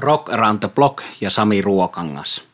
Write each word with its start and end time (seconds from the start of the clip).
Rock 0.00 0.32
Around 0.32 0.58
the 0.58 0.68
Block 0.68 1.02
ja 1.20 1.30
Sami 1.30 1.62
Ruokangas. 1.62 2.44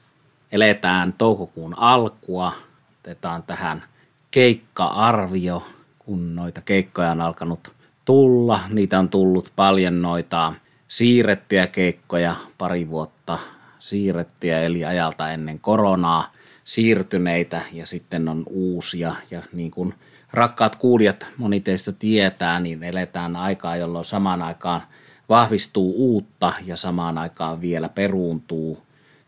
Eletään 0.52 1.12
toukokuun 1.12 1.78
alkua. 1.78 2.52
Otetaan 3.00 3.42
tähän 3.42 3.84
keikka-arvio, 4.30 5.66
kun 5.98 6.34
noita 6.34 6.60
keikkoja 6.60 7.10
on 7.10 7.20
alkanut 7.20 7.72
tulla. 8.04 8.60
Niitä 8.68 8.98
on 8.98 9.08
tullut 9.08 9.52
paljon 9.56 10.02
noita 10.02 10.52
siirrettyjä 10.88 11.66
keikkoja 11.66 12.36
pari 12.58 12.90
vuotta 12.90 13.38
siirrettyjä, 13.78 14.60
eli 14.60 14.84
ajalta 14.84 15.32
ennen 15.32 15.60
koronaa 15.60 16.32
siirtyneitä 16.64 17.60
ja 17.72 17.86
sitten 17.86 18.28
on 18.28 18.44
uusia. 18.46 19.14
Ja 19.30 19.42
niin 19.52 19.70
kuin 19.70 19.94
rakkaat 20.32 20.76
kuulijat, 20.76 21.26
moni 21.36 21.60
teistä 21.60 21.92
tietää, 21.92 22.60
niin 22.60 22.82
eletään 22.82 23.36
aikaa, 23.36 23.76
jolloin 23.76 24.04
samaan 24.04 24.42
aikaan– 24.42 24.82
vahvistuu 25.28 25.94
uutta 25.96 26.52
ja 26.66 26.76
samaan 26.76 27.18
aikaan 27.18 27.60
vielä 27.60 27.88
peruuntuu 27.88 28.82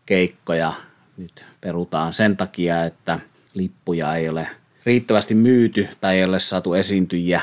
keikkoja. 0.05 0.73
Nyt 1.17 1.45
perutaan 1.61 2.13
sen 2.13 2.37
takia, 2.37 2.83
että 2.85 3.19
lippuja 3.53 4.15
ei 4.15 4.29
ole 4.29 4.47
riittävästi 4.85 5.35
myyty 5.35 5.87
tai 6.01 6.17
ei 6.17 6.23
ole 6.23 6.39
saatu 6.39 6.73
esiintyjiä. 6.73 7.41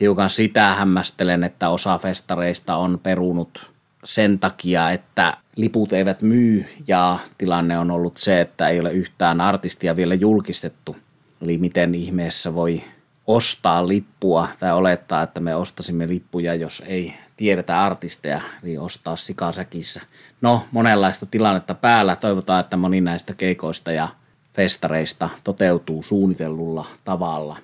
Hiukan 0.00 0.30
sitä 0.30 0.74
hämmästelen, 0.74 1.44
että 1.44 1.68
osa 1.68 1.98
festareista 1.98 2.76
on 2.76 3.00
perunut 3.02 3.70
sen 4.04 4.38
takia, 4.38 4.90
että 4.90 5.36
liput 5.56 5.92
eivät 5.92 6.22
myy 6.22 6.64
ja 6.86 7.18
tilanne 7.38 7.78
on 7.78 7.90
ollut 7.90 8.16
se, 8.16 8.40
että 8.40 8.68
ei 8.68 8.80
ole 8.80 8.92
yhtään 8.92 9.40
artistia 9.40 9.96
vielä 9.96 10.14
julkistettu. 10.14 10.96
Eli 11.42 11.58
miten 11.58 11.94
ihmeessä 11.94 12.54
voi 12.54 12.84
ostaa 13.26 13.88
lippua 13.88 14.48
tai 14.60 14.72
olettaa, 14.72 15.22
että 15.22 15.40
me 15.40 15.54
ostasimme 15.54 16.08
lippuja, 16.08 16.54
jos 16.54 16.82
ei 16.86 17.14
tiedetä 17.36 17.84
artisteja, 17.84 18.40
niin 18.62 18.80
ostaa 18.80 19.16
sikasäkissä. 19.16 20.02
No, 20.40 20.66
monenlaista 20.70 21.26
tilannetta 21.26 21.74
päällä. 21.74 22.16
Toivotaan, 22.16 22.60
että 22.60 22.76
moni 22.76 23.00
näistä 23.00 23.34
keikoista 23.34 23.92
ja 23.92 24.08
festareista 24.54 25.28
toteutuu 25.44 26.02
suunnitellulla 26.02 26.86
tavalla. 27.04 27.56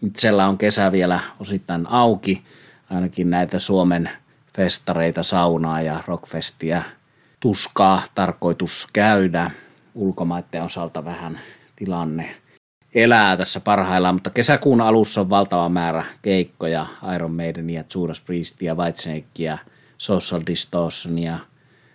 Nyt 0.00 0.16
siellä 0.16 0.46
on 0.46 0.58
kesä 0.58 0.92
vielä 0.92 1.20
osittain 1.40 1.86
auki, 1.86 2.44
ainakin 2.90 3.30
näitä 3.30 3.58
Suomen 3.58 4.10
festareita, 4.56 5.22
saunaa 5.22 5.82
ja 5.82 6.04
rockfestiä 6.06 6.82
tuskaa 7.40 8.02
tarkoitus 8.14 8.88
käydä. 8.92 9.50
Ulkomaiden 9.94 10.62
osalta 10.62 11.04
vähän 11.04 11.40
tilanne 11.76 12.36
elää 12.94 13.36
tässä 13.36 13.60
parhaillaan, 13.60 14.14
mutta 14.14 14.30
kesäkuun 14.30 14.80
alussa 14.80 15.20
on 15.20 15.30
valtava 15.30 15.68
määrä 15.68 16.04
keikkoja, 16.22 16.86
Iron 17.14 17.34
Maidenia, 17.34 17.84
Judas 17.94 18.20
Priestia, 18.20 18.74
Whitesnakea, 18.74 19.58
Social 19.98 20.42
Distortionia, 20.46 21.38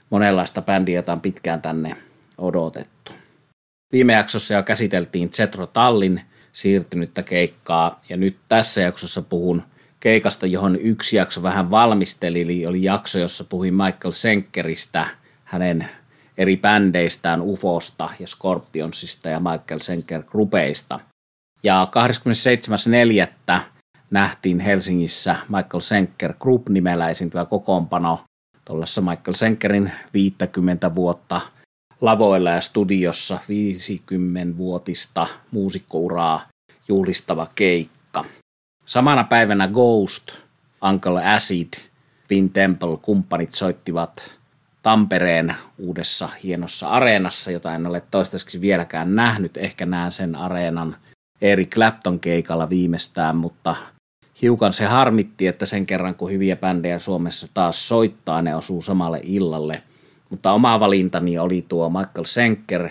monenlaista 0.09 0.61
bändiä, 0.61 0.95
jota 0.95 1.13
on 1.13 1.21
pitkään 1.21 1.61
tänne 1.61 1.95
odotettu. 2.37 3.11
Viime 3.91 4.13
jaksossa 4.13 4.53
jo 4.53 4.63
käsiteltiin 4.63 5.29
Zetro 5.29 5.67
Tallin 5.67 6.21
siirtynyttä 6.51 7.23
keikkaa, 7.23 8.01
ja 8.09 8.17
nyt 8.17 8.37
tässä 8.49 8.81
jaksossa 8.81 9.21
puhun 9.21 9.63
keikasta, 9.99 10.45
johon 10.45 10.75
yksi 10.75 11.17
jakso 11.17 11.43
vähän 11.43 11.71
valmisteli, 11.71 12.41
eli 12.41 12.65
oli 12.65 12.83
jakso, 12.83 13.19
jossa 13.19 13.43
puhuin 13.43 13.73
Michael 13.73 14.11
Senkeristä, 14.11 15.07
hänen 15.43 15.89
eri 16.39 16.57
bändeistään 16.57 17.41
Ufosta 17.41 18.09
ja 18.19 18.27
Scorpionsista 18.27 19.29
ja 19.29 19.39
Michael 19.39 19.79
Senker 19.79 20.23
Grupeista. 20.23 20.99
Ja 21.63 21.87
27.4. 23.51 23.61
nähtiin 24.11 24.59
Helsingissä 24.59 25.35
Michael 25.49 25.81
Senker 25.81 26.33
Group-nimellä 26.39 27.09
esiintyvä 27.09 27.45
kokoonpano 27.45 28.23
tuollaisessa 28.65 29.01
Michael 29.01 29.33
Senkerin 29.33 29.91
50 30.13 30.95
vuotta 30.95 31.41
lavoilla 32.01 32.49
ja 32.49 32.61
studiossa 32.61 33.39
50-vuotista 33.41 35.27
muusikkouraa 35.51 36.47
juhlistava 36.87 37.47
keikka. 37.55 38.25
Samana 38.85 39.23
päivänä 39.23 39.67
Ghost, 39.67 40.31
Uncle 40.89 41.35
Acid, 41.35 41.73
Vin 42.29 42.49
Temple 42.49 42.97
kumppanit 43.01 43.53
soittivat 43.53 44.38
Tampereen 44.89 45.55
uudessa 45.77 46.29
hienossa 46.43 46.89
areenassa, 46.89 47.51
jota 47.51 47.75
en 47.75 47.87
ole 47.87 48.01
toistaiseksi 48.11 48.61
vieläkään 48.61 49.15
nähnyt. 49.15 49.57
Ehkä 49.57 49.85
näen 49.85 50.11
sen 50.11 50.35
areenan 50.35 50.95
Eric 51.41 51.69
Clapton 51.69 52.19
keikalla 52.19 52.69
viimeistään, 52.69 53.35
mutta 53.37 53.75
hiukan 54.41 54.73
se 54.73 54.85
harmitti, 54.85 55.47
että 55.47 55.65
sen 55.65 55.85
kerran 55.85 56.15
kun 56.15 56.31
hyviä 56.31 56.55
bändejä 56.55 56.99
Suomessa 56.99 57.47
taas 57.53 57.87
soittaa, 57.87 58.41
ne 58.41 58.55
osuu 58.55 58.81
samalle 58.81 59.19
illalle. 59.23 59.83
Mutta 60.29 60.51
oma 60.51 60.79
valintani 60.79 61.39
oli 61.39 61.65
tuo 61.67 61.89
Michael 61.89 62.25
Senker 62.25 62.89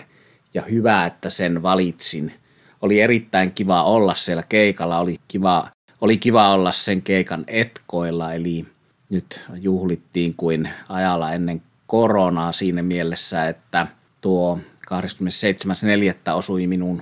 ja 0.53 0.61
hyvä, 0.61 1.05
että 1.05 1.29
sen 1.29 1.63
valitsin. 1.63 2.33
Oli 2.81 3.01
erittäin 3.01 3.51
kiva 3.51 3.83
olla 3.83 4.15
siellä 4.15 4.43
keikalla, 4.49 4.99
oli 4.99 5.19
kiva, 5.27 5.69
oli 6.01 6.17
kiva 6.17 6.49
olla 6.49 6.71
sen 6.71 7.01
keikan 7.01 7.43
etkoilla, 7.47 8.33
eli 8.33 8.65
nyt 9.09 9.45
juhlittiin 9.61 10.33
kuin 10.33 10.69
ajalla 10.89 11.33
ennen 11.33 11.61
koronaa 11.89 12.51
siinä 12.51 12.81
mielessä, 12.81 13.47
että 13.47 13.87
tuo 14.21 14.59
27.4. 14.93 16.33
osui 16.33 16.67
minun 16.67 17.01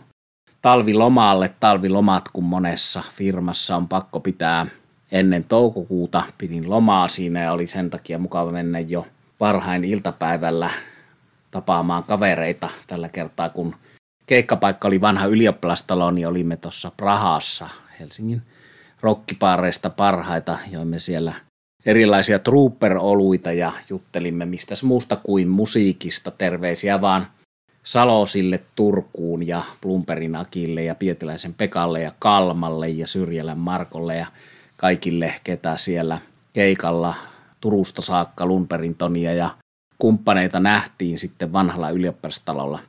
talvilomalle. 0.62 1.56
Talvilomat, 1.60 2.30
kun 2.34 2.44
monessa 2.44 3.04
firmassa 3.12 3.76
on 3.76 3.88
pakko 3.88 4.20
pitää 4.20 4.66
ennen 5.12 5.44
toukokuuta, 5.44 6.24
pidin 6.38 6.70
lomaa 6.70 7.08
siinä 7.08 7.44
ja 7.44 7.52
oli 7.52 7.68
sen 7.68 7.90
takia 7.90 8.20
mukava 8.20 8.52
mennä 8.52 8.80
jo 8.80 9.08
varhain 9.40 9.84
iltapäivällä 9.84 10.70
tapaamaan 11.52 12.04
kavereita 12.04 12.70
tällä 12.88 13.10
kertaa, 13.10 13.50
kun 13.50 13.76
keikkapaikka 14.26 14.88
oli 14.88 15.02
vanha 15.02 15.26
ylioppilastalo, 15.26 16.12
niin 16.12 16.28
olimme 16.28 16.58
tuossa 16.58 16.92
Prahassa 16.98 17.70
Helsingin 18.00 18.42
rokkipaareista 19.02 19.90
parhaita, 19.90 20.58
joimme 20.72 21.00
siellä– 21.00 21.34
erilaisia 21.86 22.40
trooper-oluita 22.40 23.52
ja 23.52 23.72
juttelimme 23.90 24.46
mistä 24.46 24.76
muusta 24.84 25.16
kuin 25.16 25.48
musiikista. 25.48 26.32
Terveisiä 26.32 27.02
vaan 27.02 27.28
Salosille 27.84 28.60
Turkuun 28.76 29.48
ja 29.48 29.62
Plumperin 29.82 30.36
Akille 30.36 30.84
ja 30.84 30.96
Pietiläisen 30.96 31.54
Pekalle 31.54 32.02
ja 32.02 32.12
Kalmalle 32.20 32.90
ja 32.90 33.08
Syrjälän 33.08 33.60
Markolle 33.60 34.16
ja 34.16 34.26
kaikille, 34.78 35.34
ketä 35.44 35.78
siellä 35.78 36.18
keikalla 36.54 37.14
Turusta 37.62 38.02
saakka 38.02 38.46
Lumperin 38.46 38.96
Tonia 38.96 39.34
ja 39.34 39.50
kumppaneita 39.98 40.60
nähtiin 40.60 41.20
sitten 41.20 41.54
vanhalla 41.54 41.90
ylioppilastalolla. 41.90 42.80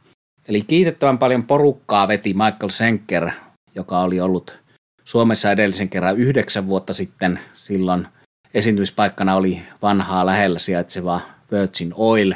Eli 0.49 0.63
kiitettävän 0.63 1.19
paljon 1.19 1.43
porukkaa 1.43 2.09
veti 2.09 2.35
Michael 2.35 2.71
Senker, 2.71 3.31
joka 3.75 4.01
oli 4.01 4.21
ollut 4.21 4.59
Suomessa 5.05 5.51
edellisen 5.51 5.89
kerran 5.89 6.17
yhdeksän 6.17 6.67
vuotta 6.67 6.93
sitten. 6.93 7.41
Silloin 7.55 8.07
Esiintymispaikkana 8.55 9.37
oli 9.37 9.63
vanhaa 9.83 10.27
lähellä 10.27 10.59
sijaitseva 10.59 11.21
Virgin 11.53 11.93
Oil, 11.95 12.35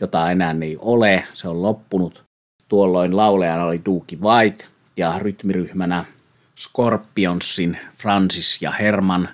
jota 0.00 0.30
enää 0.30 0.56
ei 0.62 0.76
ole. 0.80 1.24
Se 1.32 1.48
on 1.48 1.62
loppunut. 1.62 2.24
Tuolloin 2.68 3.16
laulajana 3.16 3.64
oli 3.64 3.80
Duki 3.84 4.20
White 4.20 4.64
ja 4.96 5.18
rytmiryhmänä 5.18 6.04
Scorpionsin 6.58 7.78
Francis 7.98 8.62
ja 8.62 8.70
Herman. 8.70 9.28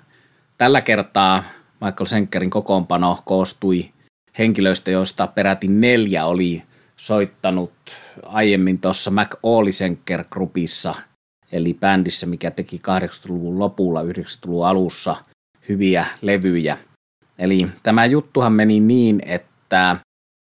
Tällä 0.57 0.81
kertaa 0.81 1.43
Michael 1.81 2.05
Senkerin 2.05 2.49
kokoonpano 2.49 3.19
koostui 3.25 3.91
henkilöistä, 4.37 4.91
joista 4.91 5.27
peräti 5.27 5.67
neljä 5.67 6.25
oli 6.25 6.63
soittanut 6.97 7.71
aiemmin 8.25 8.79
tuossa 8.79 9.11
All 9.43 9.71
Senker 9.71 10.23
Groupissa, 10.31 10.95
eli 11.51 11.73
bändissä, 11.73 12.25
mikä 12.25 12.51
teki 12.51 12.81
80-luvun 12.87 13.59
lopulla, 13.59 14.01
90-luvun 14.03 14.67
alussa– 14.67 15.15
hyviä 15.69 16.05
levyjä. 16.21 16.77
Eli 17.39 17.67
tämä 17.83 18.05
juttuhan 18.05 18.53
meni 18.53 18.79
niin, 18.79 19.21
että 19.25 19.95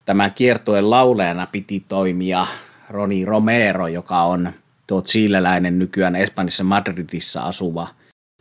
tämä 0.05 0.29
kiertojen 0.29 0.89
laulajana 0.89 1.47
piti 1.51 1.85
toimia 1.87 2.47
Roni 2.89 3.25
Romero, 3.25 3.87
joka 3.87 4.21
on 4.21 4.51
tuo 4.87 5.01
chileläinen 5.01 5.79
nykyään 5.79 6.15
Espanjassa 6.15 6.63
Madridissa 6.63 7.41
asuva 7.41 7.87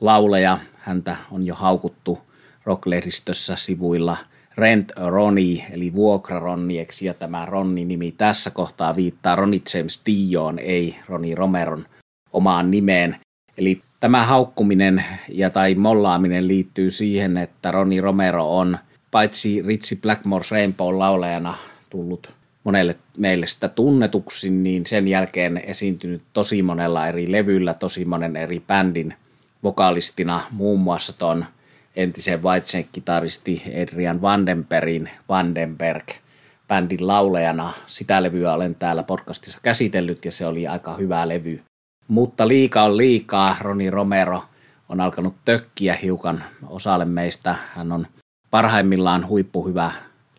laulaja. 0.01 0.59
Häntä 0.77 1.17
on 1.31 1.47
jo 1.47 1.55
haukuttu 1.55 2.19
rocklehdistössä 2.65 3.57
sivuilla 3.57 4.17
Rent 4.57 4.93
a 4.97 5.11
Ronnie, 5.11 5.67
eli 5.71 5.95
vuokra 5.95 6.39
Ronnieksi, 6.41 7.07
ja 7.07 7.15
tämä 7.15 7.47
Ronni-nimi 7.47 8.13
tässä 8.13 8.51
kohtaa 8.51 8.97
viittaa 8.97 9.37
Ronnie 9.37 9.61
James 9.75 10.03
Dioon, 10.07 10.59
ei 10.59 10.97
Roni 11.09 11.35
Romeron 11.35 11.87
omaan 12.33 12.71
nimeen. 12.71 13.17
Eli 13.59 13.83
Tämä 14.07 14.25
haukkuminen 14.25 15.05
ja 15.29 15.51
tai 15.51 15.75
mollaaminen 15.75 16.49
liittyy 16.49 16.91
siihen, 16.91 17.37
että 17.37 17.71
Ronnie 17.71 18.01
Romero 18.01 18.59
on 18.59 18.79
paitsi 19.11 19.63
Ritsi 19.67 19.97
Blackmore 19.97 20.45
Rainbow 20.51 20.99
laulajana 20.99 21.55
tullut 21.91 22.35
monelle 22.65 22.95
meille 23.19 23.47
sitä 23.47 23.69
tunnetuksi, 23.69 24.51
niin 24.51 24.87
sen 24.87 25.09
jälkeen 25.09 25.63
esiintynyt 25.67 26.23
tosi 26.33 26.63
monella 26.63 27.07
eri 27.07 27.33
levyllä, 27.33 27.75
tosi 27.75 28.05
monen 28.05 28.37
eri 28.37 28.61
bändin 28.61 29.15
vokalistina, 29.63 30.41
muun 30.51 30.81
muassa 30.81 31.19
ton 31.19 31.45
entisen 31.97 32.43
Whitesnake-kitaristi 32.43 33.63
Adrian 33.83 34.23
Vandenbergin 34.23 35.11
Vandenberg 35.29 36.09
bändin 36.69 37.07
laulajana. 37.07 37.73
Sitä 37.87 38.23
levyä 38.23 38.53
olen 38.53 38.75
täällä 38.75 39.03
podcastissa 39.03 39.59
käsitellyt 39.63 40.25
ja 40.25 40.33
se 40.33 40.47
oli 40.47 40.67
aika 40.67 40.97
hyvä 40.97 41.29
levy. 41.29 41.61
Mutta 42.09 42.49
liika 42.49 42.83
on 42.83 42.97
liikaa. 42.97 43.57
Roni 43.61 43.91
Romero 43.91 44.45
on 44.89 45.01
alkanut 45.01 45.35
tökkiä 45.45 45.95
hiukan 46.03 46.45
osalle 46.69 47.05
meistä. 47.05 47.55
Hän 47.75 47.93
on 47.93 48.07
parhaimmillaan 48.51 49.29
huippuhyvä 49.29 49.93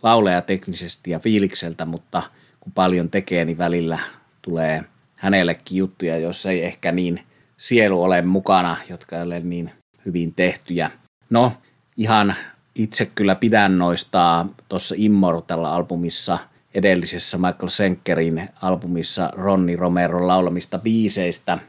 lauleja 0.04 0.42
teknisesti 0.42 1.12
ja 1.12 1.20
fiilikseltä, 1.20 1.86
mutta 1.86 2.24
kun 2.60 2.72
paljon 2.72 3.10
tekee, 3.10 3.46
niin 3.46 3.58
välillä 3.58 4.00
tulee 4.42 4.84
hänellekin 5.16 5.78
juttuja, 5.78 6.18
joissa 6.18 6.52
ei 6.52 6.64
ehkä 6.64 6.92
niin 6.92 7.20
sielu 7.58 8.04
ole 8.04 8.22
mukana, 8.22 8.78
jotka 8.90 9.16
ei 9.16 9.24
ole 9.24 9.40
niin 9.40 9.72
hyvin 10.06 10.34
tehtyjä. 10.34 10.92
No, 11.30 11.52
ihan 11.98 12.36
itse 12.76 13.06
kyllä 13.06 13.36
pidän 13.36 13.78
noista 13.78 14.46
tuossa 14.70 14.96
Immortal-albumissa, 14.98 16.38
edellisessä 16.74 17.38
Michael 17.38 17.68
Senkerin 17.68 18.50
albumissa 18.62 19.30
Ronni 19.34 19.76
Romeron 19.76 20.28
laulamista 20.28 20.80
biiseistä, 20.80 21.60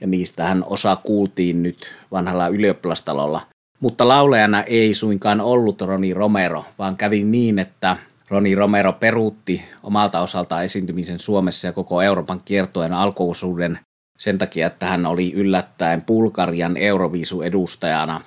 ja 0.00 0.06
niistähän 0.06 0.64
osa 0.66 0.96
kuultiin 0.96 1.62
nyt 1.62 1.86
vanhalla 2.12 2.48
ylioppilastalolla. 2.48 3.40
Mutta 3.80 4.08
laulajana 4.08 4.62
ei 4.62 4.94
suinkaan 4.94 5.40
ollut 5.40 5.80
Roni 5.80 6.14
Romero, 6.14 6.64
vaan 6.78 6.96
kävi 6.96 7.24
niin, 7.24 7.58
että 7.58 7.96
Roni 8.28 8.54
Romero 8.54 8.92
peruutti 8.92 9.64
omalta 9.82 10.20
osaltaan 10.20 10.64
esiintymisen 10.64 11.18
Suomessa 11.18 11.66
ja 11.66 11.72
koko 11.72 12.02
Euroopan 12.02 12.40
kiertojen 12.44 12.92
alkuosuuden 12.92 13.78
sen 14.18 14.38
takia, 14.38 14.66
että 14.66 14.86
hän 14.86 15.06
oli 15.06 15.32
yllättäen 15.32 16.02
Bulgarian 16.02 16.76
Euroviisu 16.76 17.42
edustajana 17.42 18.20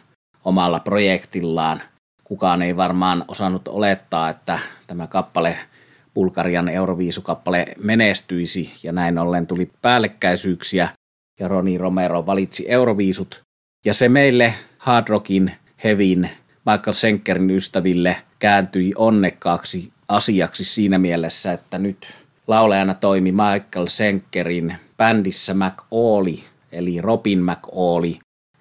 omalla 0.45 0.79
projektillaan. 0.79 1.81
Kukaan 2.23 2.61
ei 2.61 2.77
varmaan 2.77 3.25
osannut 3.27 3.67
olettaa, 3.67 4.29
että 4.29 4.59
tämä 4.87 5.07
kappale, 5.07 5.57
Bulgarian 6.19 6.69
Euroviisukappale 6.69 7.65
menestyisi 7.83 8.71
ja 8.83 8.91
näin 8.91 9.17
ollen 9.17 9.47
tuli 9.47 9.71
päällekkäisyyksiä 9.81 10.89
ja 11.39 11.47
Roni 11.47 11.77
Romero 11.77 12.25
valitsi 12.25 12.65
Euroviisut. 12.67 13.43
Ja 13.85 13.93
se 13.93 14.09
meille 14.09 14.53
hard 14.77 15.07
rockin, 15.07 15.51
hevin, 15.83 16.29
Michael 16.65 16.93
Senkerin 16.93 17.49
ystäville 17.49 18.15
kääntyi 18.39 18.93
onnekkaaksi 18.95 19.91
asiaksi 20.07 20.63
siinä 20.63 20.97
mielessä, 20.97 21.53
että 21.53 21.77
nyt 21.77 22.07
laulajana 22.47 22.93
toimi 22.93 23.31
Michael 23.31 23.87
Senkerin 23.87 24.75
bändissä 24.97 25.53
McAuley, 25.53 26.37
eli 26.71 27.01
Robin 27.01 27.43
McAuley, 27.43 28.13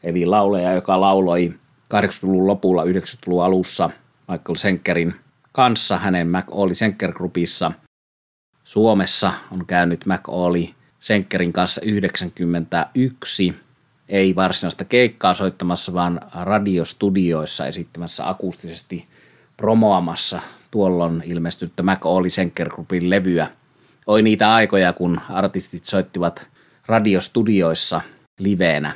eli 0.02 0.26
lauleja, 0.26 0.72
joka 0.72 1.00
lauloi 1.00 1.54
80-luvun 1.94 2.46
lopulla, 2.46 2.84
90-luvun 2.84 3.44
alussa 3.44 3.90
Michael 4.28 4.56
Senkerin 4.56 5.14
kanssa 5.58 5.96
hänen 5.96 6.28
McAuley 6.28 6.74
Senker 6.74 7.12
Groupissa. 7.12 7.72
Suomessa 8.64 9.32
on 9.50 9.66
käynyt 9.66 10.06
McAuley 10.06 10.64
Senkerin 11.00 11.52
kanssa 11.52 11.80
91, 11.84 13.54
ei 14.08 14.36
varsinaista 14.36 14.84
keikkaa 14.84 15.34
soittamassa, 15.34 15.94
vaan 15.94 16.20
radiostudioissa 16.34 17.66
esittämässä 17.66 18.28
akustisesti 18.28 19.06
promoamassa 19.56 20.40
tuolloin 20.70 21.22
ilmestynyttä 21.26 21.82
McAuley 21.82 22.30
Senker 22.30 22.68
Groupin 22.68 23.10
levyä– 23.10 23.50
oli 24.06 24.22
niitä 24.22 24.52
aikoja, 24.54 24.92
kun 24.92 25.20
artistit 25.28 25.84
soittivat 25.84 26.46
radiostudioissa 26.86 28.00
liveenä. 28.38 28.92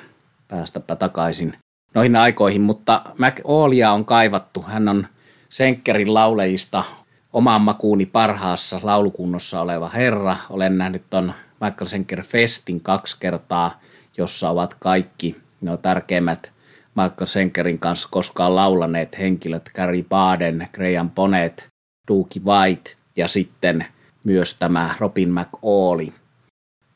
Päästäpä 0.48 0.96
takaisin 0.96 1.54
noihin 1.94 2.16
aikoihin, 2.16 2.62
mutta 2.62 3.02
McAulia 3.18 3.92
on 3.92 4.04
kaivattu. 4.04 4.62
Hän 4.62 4.88
on 4.88 5.06
Senkkerin 5.52 6.14
laulejista 6.14 6.84
oman 7.32 7.62
makuuni 7.62 8.06
parhaassa 8.06 8.80
laulukunnossa 8.82 9.60
oleva 9.60 9.88
herra. 9.88 10.36
Olen 10.50 10.78
nähnyt 10.78 11.02
ton 11.10 11.32
Michael 11.60 11.86
Senker 11.86 12.22
Festin 12.22 12.80
kaksi 12.80 13.16
kertaa, 13.20 13.80
jossa 14.18 14.50
ovat 14.50 14.74
kaikki 14.74 15.36
nuo 15.60 15.76
tärkeimmät 15.76 16.52
Michael 16.94 17.26
Senkerin 17.26 17.78
kanssa 17.78 18.08
koskaan 18.10 18.56
laulaneet 18.56 19.18
henkilöt, 19.18 19.70
Gary 19.74 20.02
Baden, 20.02 20.68
Graham 20.72 21.10
Bonnet, 21.10 21.66
Dookie 22.08 22.42
White 22.44 22.96
ja 23.16 23.28
sitten– 23.28 23.84
myös 24.24 24.54
tämä 24.54 24.94
Robin 24.98 25.32
McAuley. 25.32 26.08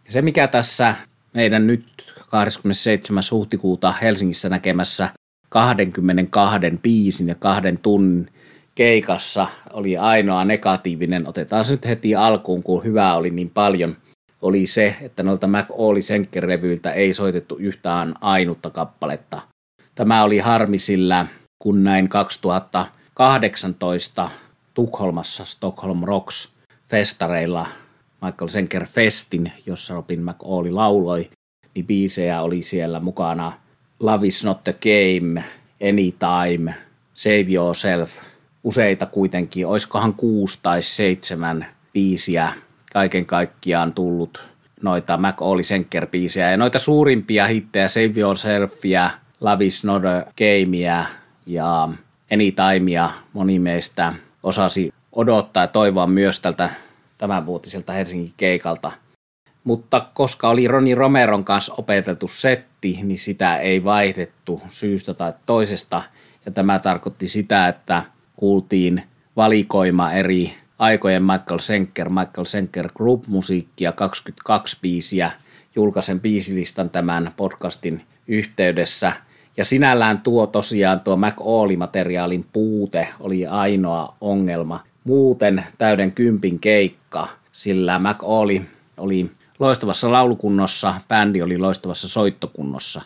Se, 0.09 0.23
mikä 0.23 0.49
tässä 0.49 0.95
meidän 1.35 1.67
nyt 1.67 2.13
27. 2.31 3.23
huhtikuuta 3.31 3.93
Helsingissä 3.93 4.49
näkemässä 4.49 5.09
22 5.49 6.59
biisin 6.83 7.29
ja 7.29 7.35
kahden 7.35 7.79
tunnin 7.79 8.31
keikassa 8.77 9.47
oli 9.73 9.97
ainoa 9.97 10.45
negatiivinen, 10.45 11.29
otetaan 11.29 11.65
se 11.65 11.73
nyt 11.73 11.87
heti 11.87 12.15
alkuun, 12.15 12.63
kun 12.63 12.85
hyvää 12.85 13.17
oli 13.17 13.31
niin 13.31 13.51
paljon, 13.51 13.97
oli 14.43 14.67
se, 14.67 14.97
että 15.01 15.23
noilta 15.23 15.47
McAuley 15.47 16.03
Senker-levyiltä 16.03 16.93
ei 16.93 17.15
soitettu 17.15 17.57
yhtään 17.57 18.15
ainutta 18.21 18.71
kappaletta. 18.71 19.41
Tämä 19.95 20.23
oli 20.23 20.39
harmi 20.39 20.79
sillä, 20.79 21.27
kun 21.59 21.85
näin 21.85 22.09
2018 22.09 24.31
Tukholmassa 24.75 25.45
Stockholm 25.45 26.05
Rocks 26.05 26.55
festareilla 26.89 27.67
Michael 28.23 28.49
Senker 28.49 28.87
Festin, 28.87 29.53
jossa 29.67 29.95
Robin 29.95 30.25
McAuley 30.25 30.71
lauloi, 30.71 31.31
niin 31.75 31.87
biisejä 31.87 32.43
oli 32.43 32.63
siellä 32.63 33.01
mukana 33.01 33.53
Love 34.01 34.27
is 34.27 34.45
not 34.45 34.65
the 34.65 34.73
game, 34.73 35.45
Anytime, 35.89 36.75
Save 37.15 37.47
Yourself, 37.53 38.19
useita 38.67 39.07
kuitenkin, 39.07 39.67
oiskohan 39.67 40.15
kuusi 40.15 40.59
tai 40.63 40.83
seitsemän 40.83 41.67
biisiä 41.93 42.53
kaiken 42.93 43.27
kaikkiaan 43.27 43.93
tullut 43.93 44.41
noita 44.83 45.17
McAuley 45.17 45.63
Senker 45.63 46.07
biisejä 46.07 46.51
ja 46.51 46.57
noita 46.57 46.79
suurimpia 46.79 47.47
hittejä 47.47 47.89
Save 47.89 48.13
Yourselfia, 48.17 49.11
Love 49.41 49.65
is 49.65 49.85
not 49.85 50.03
a 50.05 50.33
gamea 50.39 51.05
ja 51.47 51.89
Anytimea 52.33 53.11
moni 53.33 53.59
meistä 53.59 54.13
osasi 54.43 54.93
odottaa 55.13 55.63
ja 55.63 55.67
toivoa 55.69 56.07
myös 56.07 56.41
tältä 56.41 56.71
tämänvuotiselta 57.19 57.93
Helsingin 57.93 58.33
keikalta. 58.37 58.93
Mutta 59.65 60.07
koska 60.15 60.49
oli 60.49 60.69
Roni 60.69 60.95
Romeron 60.95 61.45
kanssa 61.45 61.75
opeteltu 61.79 62.29
setti, 62.29 62.99
niin 63.03 63.19
sitä 63.19 63.57
ei 63.57 63.85
vaihdettu 63.85 64.63
syystä 64.69 65.15
tai 65.15 65.33
toisesta. 65.47 66.03
Ja 66.47 66.53
tämä 66.53 66.79
tarkoitti 66.79 67.29
sitä, 67.29 67.69
että 67.69 68.03
kuultiin 68.37 69.03
valikoima 69.37 70.13
eri 70.13 70.53
aikojen 70.79 71.23
Michael 71.23 71.59
Senker, 71.59 72.09
Michael 72.09 72.45
Senker 72.45 72.89
Group-musiikkia, 72.95 73.93
22 73.93 74.77
biisiä. 74.83 75.31
Julkaisen 75.77 76.21
biisilistan 76.21 76.91
tämän 76.91 77.33
podcastin 77.37 78.03
yhteydessä– 78.29 79.13
ja 79.57 79.65
sinällään 79.65 80.21
tuo 80.21 80.47
tosiaan 80.47 81.01
tuo 81.01 81.17
McAuley-materiaalin 81.17 82.47
puute 82.53 83.09
oli 83.21 83.47
ainoa 83.47 84.17
ongelma. 84.21 84.81
Muuten 85.05 85.65
täyden 85.79 86.13
kympin 86.13 86.59
keikka, 86.59 87.29
sillä 87.53 87.99
McAuley 87.99 88.61
oli 88.97 89.31
loistavassa 89.59 90.13
laulukunnossa, 90.13 90.95
bändi 91.09 91.43
oli 91.43 91.59
loistavassa 91.59 92.09
soittokunnossa. 92.09 93.03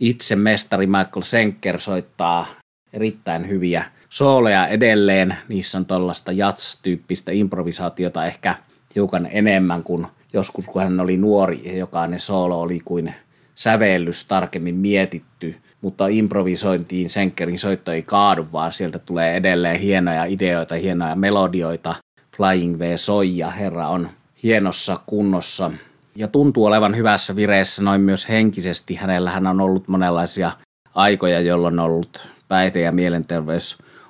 Itse 0.00 0.36
mestari 0.36 0.86
Michael 0.86 1.22
Senker 1.22 1.80
soittaa 1.80 2.46
erittäin 2.92 3.48
hyviä 3.48 3.84
sooleja 4.14 4.66
edelleen. 4.66 5.36
Niissä 5.48 5.78
on 5.78 5.86
tuollaista 5.86 6.32
jats-tyyppistä 6.32 7.32
improvisaatiota 7.32 8.26
ehkä 8.26 8.54
hiukan 8.94 9.28
enemmän 9.30 9.82
kuin 9.82 10.06
joskus, 10.32 10.66
kun 10.66 10.82
hän 10.82 11.00
oli 11.00 11.16
nuori 11.16 11.60
ja 11.64 11.76
jokainen 11.76 12.20
soolo 12.20 12.60
oli 12.60 12.80
kuin 12.84 13.14
sävellys 13.54 14.26
tarkemmin 14.26 14.74
mietitty 14.74 15.56
mutta 15.80 16.06
improvisointiin 16.06 17.10
Senkerin 17.10 17.58
soitto 17.58 17.92
ei 17.92 18.02
kaadu, 18.02 18.46
vaan 18.52 18.72
sieltä 18.72 18.98
tulee 18.98 19.36
edelleen 19.36 19.80
hienoja 19.80 20.24
ideoita, 20.24 20.74
hienoja 20.74 21.14
melodioita. 21.14 21.94
Flying 22.36 22.78
V 22.78 22.96
soi 22.96 23.38
ja 23.38 23.50
herra 23.50 23.88
on 23.88 24.08
hienossa 24.42 25.00
kunnossa 25.06 25.70
ja 26.16 26.28
tuntuu 26.28 26.64
olevan 26.64 26.96
hyvässä 26.96 27.36
vireessä 27.36 27.82
noin 27.82 28.00
myös 28.00 28.28
henkisesti. 28.28 28.94
Hänellähän 28.94 29.46
on 29.46 29.60
ollut 29.60 29.88
monenlaisia 29.88 30.52
aikoja, 30.94 31.40
jolloin 31.40 31.78
on 31.78 31.86
ollut 31.86 32.28
päihde- 32.48 32.80
ja 32.80 32.92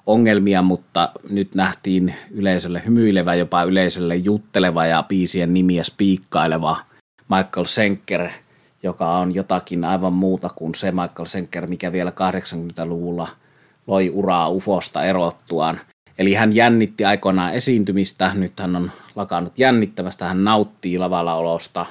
mielenterveysongelmia, 0.06 0.62
mutta 0.62 1.12
nyt 1.30 1.54
nähtiin 1.54 2.14
yleisölle 2.30 2.82
hymyilevä, 2.86 3.34
jopa 3.34 3.62
yleisölle 3.62 4.16
jutteleva 4.16 4.86
ja 4.86 5.02
biisien 5.02 5.54
nimiä 5.54 5.84
spiikkaileva 5.84 6.76
Michael 7.28 7.64
Senker– 7.64 8.28
joka 8.84 9.18
on 9.18 9.34
jotakin 9.34 9.84
aivan 9.84 10.12
muuta 10.12 10.48
kuin 10.48 10.74
se 10.74 10.92
Michael 10.92 11.26
Senker, 11.26 11.66
mikä 11.66 11.92
vielä 11.92 12.10
80-luvulla 12.10 13.28
loi 13.86 14.10
uraa 14.10 14.48
ufosta 14.48 15.02
erottuaan. 15.02 15.80
Eli 16.18 16.34
hän 16.34 16.54
jännitti 16.54 17.04
aikoinaan 17.04 17.54
esiintymistä, 17.54 18.30
nyt 18.34 18.60
hän 18.60 18.76
on 18.76 18.90
lakannut 19.14 19.58
jännittämästä, 19.58 20.28
hän 20.28 20.44
nauttii 20.44 20.98
lavalla 20.98 21.34
olosta 21.34 21.86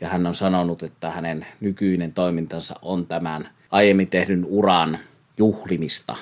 ja 0.00 0.08
hän 0.08 0.26
on 0.26 0.34
sanonut, 0.34 0.82
että 0.82 1.10
hänen 1.10 1.46
nykyinen 1.60 2.12
toimintansa 2.12 2.74
on 2.82 3.06
tämän 3.06 3.48
aiemmin 3.70 4.08
tehdyn 4.08 4.44
uran 4.44 4.98
juhlimista. 5.38 6.16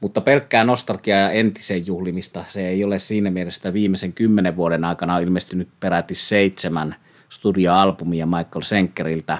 Mutta 0.00 0.20
pelkkää 0.20 0.64
nostalgiaa 0.64 1.18
ja 1.18 1.30
entisen 1.30 1.86
juhlimista 1.86 2.44
se 2.48 2.68
ei 2.68 2.84
ole 2.84 2.98
siinä 2.98 3.30
mielessä, 3.30 3.72
viimeisen 3.72 4.12
kymmenen 4.12 4.56
vuoden 4.56 4.84
aikana 4.84 5.14
on 5.14 5.22
ilmestynyt 5.22 5.68
peräti 5.80 6.14
seitsemän 6.14 6.96
studioalbumia 7.28 8.26
Michael 8.26 8.62
Senkeriltä. 8.62 9.38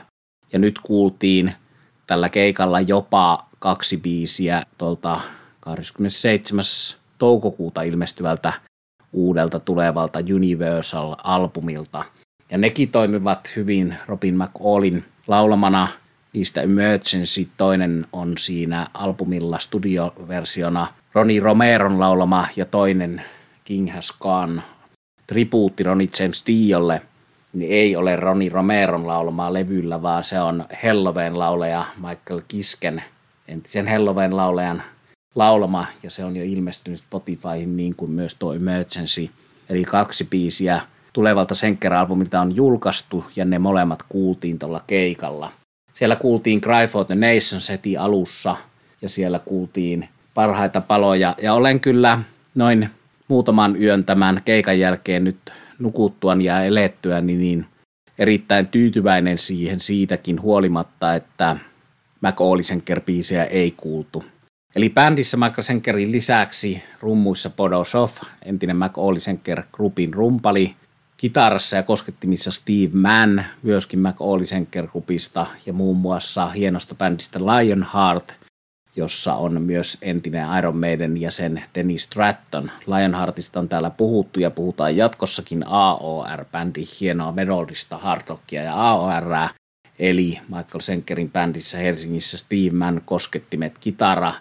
Ja 0.53 0.59
nyt 0.59 0.79
kuultiin 0.79 1.53
tällä 2.07 2.29
keikalla 2.29 2.81
jopa 2.81 3.47
kaksi 3.59 3.97
biisiä 3.97 4.63
tuolta 4.79 5.21
27. 5.61 6.65
toukokuuta 7.19 7.83
ilmestyvältä 7.83 8.53
uudelta 9.13 9.61
tulevalta 9.61 10.19
Universal-albumilta. 10.19 12.05
Ja 12.51 12.59
nekin 12.59 12.91
toimivat 12.91 13.53
hyvin 13.57 13.95
Robin 14.07 14.39
McAllin 14.39 15.05
laulamana 15.27 15.89
niistä 16.33 16.63
Emergency. 16.63 17.49
Toinen 17.57 18.07
on 18.13 18.39
siinä 18.39 18.87
albumilla 18.95 19.59
studioversiona 19.59 20.87
Ronnie 21.15 21.41
Romeron 21.41 22.01
laulama 22.01 22.47
ja 22.57 22.65
toinen 22.65 23.23
King 23.65 23.95
Has 23.95 24.13
Gone 24.21 24.63
tribuutti 25.27 25.83
Ronnie 25.83 26.09
James 26.21 26.45
Diolle– 26.47 27.03
niin 27.53 27.73
ei 27.73 27.97
ole 27.97 28.17
Ronnie 28.17 28.49
Romeron 28.49 29.07
laulamaa 29.07 29.53
levyllä, 29.53 30.03
vaan 30.03 30.25
se 30.25 30.41
on 30.41 30.65
Helloween 30.83 31.39
lauleja 31.39 31.85
Michael 31.97 32.41
Kisken, 32.49 33.03
entisen 33.49 33.87
Helloween 33.87 34.37
laulajan 34.37 34.83
laulama, 35.35 35.87
ja 36.03 36.11
se 36.11 36.25
on 36.25 36.37
jo 36.37 36.45
ilmestynyt 36.45 36.99
Spotifyhin 36.99 37.77
niin 37.77 37.95
kuin 37.97 38.11
myös 38.11 38.35
tuo 38.35 38.55
Emergency. 38.55 39.31
Eli 39.69 39.85
kaksi 39.85 40.25
biisiä 40.25 40.81
tulevalta 41.13 41.55
Senker-albumilta 41.55 42.41
on 42.41 42.57
julkaistu, 42.57 43.25
ja 43.37 43.45
ne 43.45 43.59
molemmat 43.59 44.05
kuultiin 44.09 44.59
tuolla 44.59 44.85
keikalla. 44.87 45.53
Siellä 46.01 46.17
kuultiin 46.17 46.61
Cry 46.61 46.87
for 46.89 47.05
the 47.05 47.15
Nations 47.15 47.69
heti 47.69 47.97
alussa, 47.97 48.57
ja 49.03 49.09
siellä 49.09 49.39
kuultiin 49.39 50.09
parhaita 50.35 50.81
paloja, 50.81 51.35
ja 51.43 51.55
olen 51.55 51.81
kyllä 51.81 52.19
noin 52.55 52.91
muutaman 53.29 53.83
yön 53.83 54.05
tämän 54.05 54.41
keikan 54.45 54.79
jälkeen 54.79 55.25
nyt 55.25 55.37
nukuttuani 55.79 56.45
ja 56.45 56.65
elettyäni 56.65 57.35
niin 57.35 57.67
erittäin 58.19 58.67
tyytyväinen 58.67 59.39
siihen 59.39 59.81
siitäkin 59.81 60.43
huolimatta, 60.43 61.15
että 61.15 61.57
McAullisenker 62.21 63.01
biisejä 63.01 63.45
ei 63.45 63.75
kuultu. 63.77 64.25
Eli 64.75 64.91
bändissä 64.91 65.37
McAullisenkerin 65.37 66.13
lisäksi 66.13 66.83
rummuissa 67.01 67.51
Podosov, 67.51 68.11
entinen 68.45 68.77
McAullisenker 68.77 69.63
grupin 69.73 70.15
rumpali, 70.15 70.77
kitarassa 71.21 71.77
ja 71.77 71.83
koskettimissa 71.83 72.51
Steve 72.51 72.91
Mann, 72.93 73.45
myöskin 73.63 74.01
McAullisenker 74.01 74.87
grupista 74.87 75.47
ja 75.67 75.73
muun 75.73 75.97
muassa 75.97 76.49
hienosta 76.49 76.95
bändistä 76.95 77.39
Lionheart 77.39 78.41
jossa 78.97 79.35
on 79.35 79.63
myös 79.63 79.99
entinen 80.03 80.47
Iron 80.59 80.77
Maiden 80.77 81.21
jäsen 81.21 81.63
Dennis 81.75 82.03
Stratton. 82.03 82.71
Lionheartista 82.87 83.61
on 83.61 83.69
täällä 83.69 83.91
puhuttu 83.91 84.41
ja 84.41 84.51
puhutaan 84.51 84.97
jatkossakin 84.97 85.65
AOR-bändi, 85.67 86.85
hienoa 87.01 87.33
melodista 87.33 87.99
hardrockia 87.99 88.63
ja 88.63 88.75
AOR, 88.75 89.49
eli 89.99 90.39
Michael 90.49 90.81
Senkerin 90.81 91.31
bändissä 91.33 91.79
Helsingissä 91.79 92.39
Steve 92.39 92.71
Mann, 92.77 93.01
koskettimet, 93.05 93.79
kitara, 93.79 94.35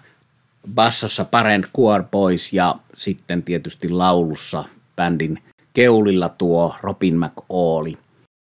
bassossa 0.73 1.25
Parent 1.25 1.65
Core 1.77 2.03
Boys 2.11 2.53
ja 2.53 2.75
sitten 2.95 3.43
tietysti 3.43 3.89
laulussa 3.89 4.63
bändin 4.95 5.39
keulilla 5.73 6.29
tuo 6.29 6.75
Robin 6.81 7.19
McAuley. 7.19 7.93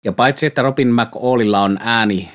Ja 0.05 0.13
paitsi 0.13 0.47
että 0.47 0.63
Robin 0.63 0.95
McAuleylla 0.95 1.61
on 1.61 1.79
ääni 1.81 2.31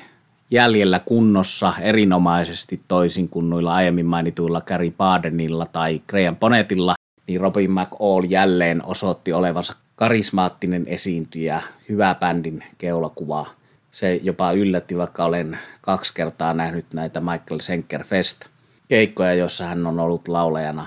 jäljellä 0.50 0.98
kunnossa 0.98 1.72
erinomaisesti 1.80 2.80
toisin 2.88 3.28
kuin 3.28 3.50
noilla 3.50 3.74
aiemmin 3.74 4.06
mainituilla 4.06 4.60
Gary 4.60 4.90
Bardenilla 4.90 5.66
tai 5.66 6.02
Graham 6.08 6.36
Bonnettilla, 6.36 6.94
niin 7.26 7.40
Robin 7.40 7.70
McAll 7.70 8.24
jälleen 8.28 8.86
osoitti 8.86 9.32
olevansa 9.32 9.72
karismaattinen 9.96 10.84
esiintyjä, 10.86 11.62
hyvä 11.88 12.14
bändin 12.14 12.64
keulakuva. 12.78 13.46
Se 13.90 14.20
jopa 14.22 14.52
yllätti, 14.52 14.98
vaikka 14.98 15.24
olen 15.24 15.58
kaksi 15.80 16.14
kertaa 16.14 16.54
nähnyt 16.54 16.86
näitä 16.94 17.20
Michael 17.20 17.60
Senker 17.60 18.04
Fest 18.04 18.44
keikkoja, 18.88 19.34
jossa 19.34 19.64
hän 19.64 19.86
on 19.86 20.00
ollut 20.00 20.28
laulajana. 20.28 20.86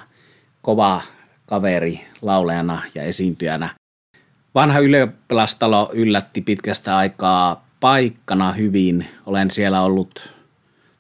Kova 0.62 1.02
kaveri 1.46 2.02
laulajana 2.22 2.82
ja 2.96 3.04
esiintyjänä. 3.04 3.79
Vanha 4.56 4.80
ylioppilastalo 4.80 5.90
yllätti 5.94 6.42
pitkästä 6.42 6.98
aikaa 6.98 7.68
paikkana 7.80 8.52
hyvin. 8.52 9.06
Olen 9.26 9.52
siellä 9.52 9.82
ollut, 9.82 10.30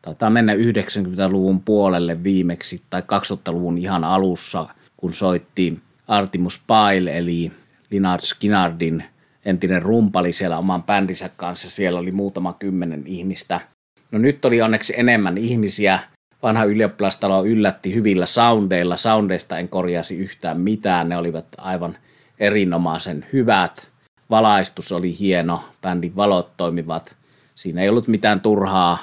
taitaa 0.01 0.29
mennä 0.29 0.53
90-luvun 0.53 1.62
puolelle 1.62 2.24
viimeksi 2.24 2.82
tai 2.89 3.01
2000-luvun 3.01 3.77
ihan 3.77 4.03
alussa, 4.03 4.65
kun 4.98 5.13
soitti 5.13 5.79
Artimus 6.08 6.63
Pyle 6.68 7.18
eli 7.18 7.51
Linard 7.91 8.22
Skinnardin 8.22 9.03
entinen 9.46 9.82
rumpali 9.82 10.32
siellä 10.32 10.58
oman 10.58 10.84
bändinsä 10.84 11.29
kanssa. 11.38 11.70
Siellä 11.70 12.00
oli 12.00 12.12
muutama 12.12 12.53
kymmenen 12.53 13.03
ihmistä. 13.06 13.60
No 14.12 14.20
nyt 14.20 14.46
oli 14.46 14.62
onneksi 14.62 14.94
enemmän 14.98 15.38
ihmisiä. 15.38 16.00
Vanha 16.44 16.63
ylioppilastalo 16.63 17.46
yllätti 17.46 17.96
hyvillä 17.96 18.25
soundeilla. 18.25 18.98
Soundeista 18.98 19.58
en 19.58 19.70
korjasi 19.70 20.18
yhtään 20.18 20.62
mitään. 20.62 21.10
Ne 21.10 21.18
olivat 21.18 21.46
aivan 21.58 21.98
erinomaisen 22.39 23.25
hyvät 23.34 23.91
valaistus 24.29 24.91
oli 24.91 25.19
hieno, 25.19 25.63
bändin 25.81 26.15
valot 26.15 26.58
toimivat. 26.58 27.15
Siinä 27.55 27.81
ei 27.81 27.89
ollut 27.89 28.08
mitään 28.08 28.41
turhaa 28.41 28.98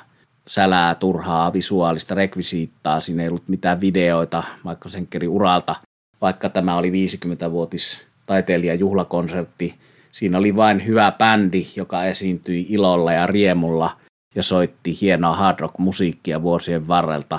sälää, 0.46 0.94
turhaa 0.94 1.52
visuaalista 1.52 2.14
rekvisiittaa, 2.14 3.00
siinä 3.00 3.22
ei 3.22 3.28
ollut 3.28 3.48
mitään 3.48 3.80
videoita 3.80 4.42
Michael 4.56 4.88
Senkerin 4.88 5.28
uralta, 5.28 5.76
vaikka 6.20 6.48
tämä 6.48 6.76
oli 6.76 6.90
50-vuotis 6.90 8.06
taiteilijajuhlakonsertti. 8.26 9.74
Siinä 10.12 10.38
oli 10.38 10.56
vain 10.56 10.86
hyvä 10.86 11.12
bändi, 11.12 11.66
joka 11.76 12.04
esiintyi 12.04 12.66
ilolla 12.68 13.12
ja 13.12 13.26
riemulla 13.26 13.96
ja 14.34 14.42
soitti 14.42 14.98
hienoa 15.00 15.36
hard 15.36 15.60
rock 15.60 15.78
musiikkia 15.78 16.42
vuosien 16.42 16.88
varrelta, 16.88 17.38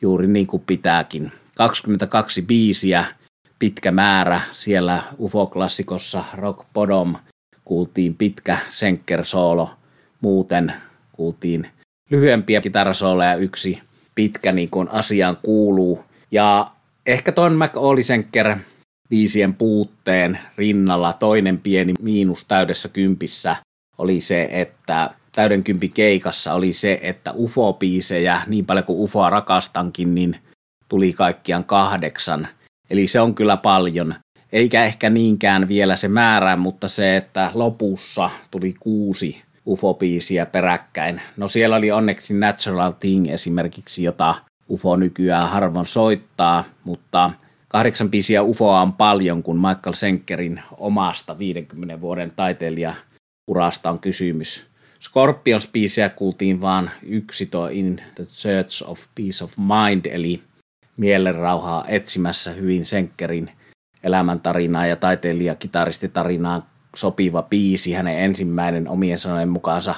juuri 0.00 0.26
niin 0.26 0.46
kuin 0.46 0.62
pitääkin. 0.66 1.32
22 1.56 2.42
biisiä, 2.42 3.04
pitkä 3.64 3.92
määrä. 3.92 4.40
Siellä 4.50 5.02
UFO-klassikossa 5.18 6.24
Rock 6.36 6.66
Bottom 6.74 7.14
kuultiin 7.64 8.14
pitkä 8.14 8.58
Senker-soolo. 8.70 9.70
Muuten 10.20 10.72
kuultiin 11.12 11.66
lyhyempiä 12.10 12.60
kitarasooleja 12.60 13.34
yksi 13.34 13.82
pitkä 14.14 14.52
niin 14.52 14.70
kuin 14.70 14.88
asiaan 14.88 15.36
kuuluu. 15.42 16.04
Ja 16.30 16.66
ehkä 17.06 17.32
ton 17.32 17.58
Senker 18.00 18.56
biisien 19.10 19.54
puutteen 19.54 20.38
rinnalla 20.56 21.12
toinen 21.12 21.58
pieni 21.58 21.94
miinus 22.02 22.44
täydessä 22.44 22.88
kympissä 22.88 23.56
oli 23.98 24.20
se, 24.20 24.48
että 24.50 25.10
täyden 25.34 25.64
kympi 25.64 25.88
keikassa 25.88 26.54
oli 26.54 26.72
se, 26.72 26.98
että 27.02 27.32
UFO-biisejä, 27.32 28.40
niin 28.46 28.66
paljon 28.66 28.84
kuin 28.84 28.98
UFOa 28.98 29.30
rakastankin, 29.30 30.14
niin 30.14 30.36
tuli 30.88 31.12
kaikkiaan 31.12 31.64
kahdeksan– 31.64 32.48
Eli 32.90 33.06
se 33.06 33.20
on 33.20 33.34
kyllä 33.34 33.56
paljon. 33.56 34.14
Eikä 34.52 34.84
ehkä 34.84 35.10
niinkään 35.10 35.68
vielä 35.68 35.96
se 35.96 36.08
määrä, 36.08 36.56
mutta 36.56 36.88
se, 36.88 37.16
että 37.16 37.50
lopussa 37.54 38.30
tuli 38.50 38.74
kuusi 38.80 39.42
UFO-biisiä 39.66 40.46
peräkkäin. 40.46 41.20
No 41.36 41.48
siellä 41.48 41.76
oli 41.76 41.90
onneksi 41.90 42.34
Natural 42.34 42.92
Thing 42.92 43.30
esimerkiksi, 43.30 44.02
jota 44.02 44.34
UFO 44.70 44.96
nykyään 44.96 45.50
harvoin 45.50 45.86
soittaa, 45.86 46.64
mutta 46.84 47.30
kahdeksan 47.68 48.10
biisiä 48.10 48.42
UFOa 48.42 48.80
on 48.80 48.92
paljon, 48.92 49.42
kun 49.42 49.56
Michael 49.56 49.94
Senkerin 49.94 50.62
omasta 50.78 51.38
50 51.38 52.00
vuoden 52.00 52.32
taiteilija 52.36 52.94
urasta 53.46 53.90
on 53.90 54.00
kysymys. 54.00 54.66
Scorpions-biisiä 55.00 56.08
kuultiin 56.16 56.60
vaan 56.60 56.90
yksi 57.02 57.46
tuo 57.46 57.68
In 57.68 58.00
the 58.14 58.26
Search 58.28 58.90
of 58.90 59.00
Peace 59.14 59.44
of 59.44 59.52
Mind, 59.56 60.06
eli 60.06 60.42
mielenrauhaa 60.96 61.84
etsimässä 61.88 62.50
hyvin 62.50 62.84
Senkkerin 62.84 63.50
elämäntarinaa 64.02 64.86
ja 64.86 64.96
taiteilija-kitaristitarinaan 64.96 66.62
sopiva 66.96 67.42
biisi, 67.42 67.92
hänen 67.92 68.18
ensimmäinen 68.18 68.88
omien 68.88 69.18
sanojen 69.18 69.48
mukaansa 69.48 69.94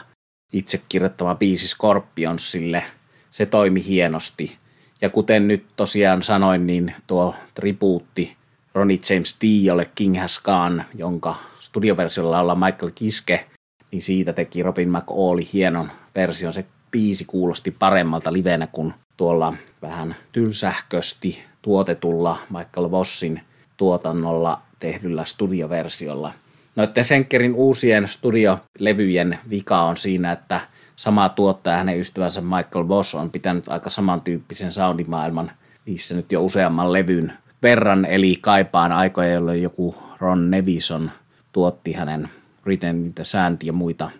itse 0.52 0.82
kirjoittama 0.88 1.34
biisi 1.34 1.68
Scorpionsille. 1.68 2.84
Se 3.30 3.46
toimi 3.46 3.84
hienosti. 3.86 4.56
Ja 5.00 5.10
kuten 5.10 5.48
nyt 5.48 5.66
tosiaan 5.76 6.22
sanoin, 6.22 6.66
niin 6.66 6.94
tuo 7.06 7.34
tribuutti 7.54 8.36
Ronnie 8.74 8.98
James 9.10 9.36
Diolle 9.40 9.90
King 9.94 10.20
Has 10.20 10.42
Gone, 10.42 10.84
jonka 10.94 11.34
studioversiolla 11.60 12.40
olla 12.40 12.54
Michael 12.54 12.90
Kiske, 12.94 13.46
niin 13.90 14.02
siitä 14.02 14.32
teki 14.32 14.62
Robin 14.62 14.90
McAuley 14.90 15.44
hienon 15.52 15.90
version. 16.14 16.52
Se 16.52 16.64
biisi 16.90 17.24
kuulosti 17.24 17.70
paremmalta 17.70 18.32
livenä 18.32 18.66
kuin 18.66 18.94
tuolla 19.16 19.54
vähän 19.82 20.16
tylsähkösti 20.32 21.38
tuotetulla 21.62 22.38
Michael 22.50 22.90
Vossin 22.90 23.40
tuotannolla 23.76 24.61
tehdyllä 24.80 25.25
studioversiolla. 25.25 26.32
Noiden 26.76 27.04
Senkerin 27.04 27.54
uusien 27.54 28.08
studiolevyjen 28.08 29.38
vika 29.50 29.82
on 29.82 29.96
siinä, 29.96 30.32
että 30.32 30.61
sama 30.96 31.28
tuottaja 31.28 31.76
hänen 31.76 32.00
ystävänsä 32.00 32.40
Michael 32.40 32.88
Voss 32.88 33.14
on 33.14 33.30
pitänyt 33.30 33.68
aika 33.68 33.90
samantyyppisen 33.90 34.73
soundimaailman 34.73 35.50
niissä 35.87 36.14
nyt 36.14 36.32
jo 36.32 36.44
useamman 36.44 36.92
levyn 36.92 37.32
verran, 37.62 38.04
eli 38.04 38.37
kaipaan 38.40 38.92
aikoja, 38.92 39.32
jolloin 39.32 39.62
joku 39.62 39.94
Ron 40.18 40.50
Nevison 40.50 41.11
tuotti 41.52 41.92
hänen 41.92 42.28
Written 42.66 43.04
in 43.04 43.14
the 43.14 43.25
Sand 43.25 43.56
ja 43.62 43.73
muita 43.73 44.11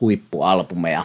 huippualbumeja. 0.00 1.04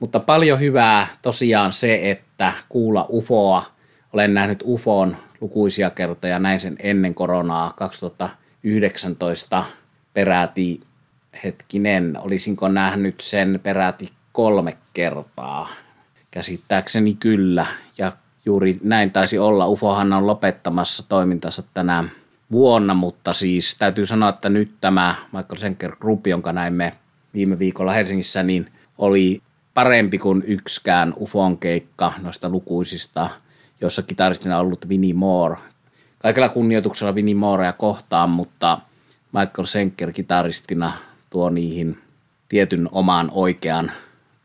Mutta 0.00 0.20
paljon 0.20 0.60
hyvää 0.60 1.06
tosiaan 1.22 1.72
se, 1.72 2.10
että 2.10 2.52
kuulla 2.68 3.06
UFOa. 3.08 3.64
Olen 4.12 4.34
nähnyt 4.34 4.62
UFOn 4.66 5.16
lukuisia 5.40 5.90
kertoja, 5.90 6.38
näin 6.38 6.60
sen 6.60 6.76
ennen 6.82 7.14
koronaa 7.14 7.72
2019 7.76 9.64
peräti 10.14 10.80
hetkinen, 11.44 12.18
olisinko 12.20 12.68
nähnyt 12.68 13.20
sen 13.20 13.60
peräti 13.62 14.12
kolme 14.32 14.76
kertaa. 14.92 15.68
Käsittääkseni 16.30 17.14
kyllä. 17.14 17.66
Ja 17.98 18.12
juuri 18.44 18.78
näin 18.82 19.10
taisi 19.10 19.38
olla. 19.38 19.68
UFOhan 19.68 20.12
on 20.12 20.26
lopettamassa 20.26 21.08
toimintansa 21.08 21.62
tänä 21.74 22.04
vuonna, 22.52 22.94
mutta 22.94 23.32
siis 23.32 23.76
täytyy 23.78 24.06
sanoa, 24.06 24.28
että 24.28 24.48
nyt 24.48 24.70
tämä 24.80 25.14
Michael 25.32 25.56
Senker 25.56 25.96
Group, 25.96 26.26
jonka 26.26 26.52
näimme 26.52 26.92
viime 27.34 27.58
viikolla 27.58 27.92
Helsingissä, 27.92 28.42
niin 28.42 28.72
oli 28.98 29.42
parempi 29.80 30.18
kuin 30.18 30.42
yksikään 30.46 31.14
UFOn 31.20 31.58
keikka 31.58 32.12
noista 32.22 32.48
lukuisista, 32.48 33.30
jossa 33.80 34.02
kitaristina 34.02 34.58
on 34.58 34.66
ollut 34.66 34.88
Vinnie 34.88 35.14
Moore. 35.14 35.56
Kaikella 36.18 36.48
kunnioituksella 36.48 37.14
Vinnie 37.14 37.34
Moorea 37.34 37.72
kohtaan, 37.72 38.30
mutta 38.30 38.78
Michael 39.32 39.66
Senker 39.66 40.12
kitaristina 40.12 40.92
tuo 41.30 41.50
niihin 41.50 41.98
tietyn 42.48 42.88
oman 42.92 43.28
oikean 43.32 43.92